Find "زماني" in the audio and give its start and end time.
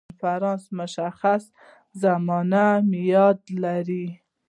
2.01-2.67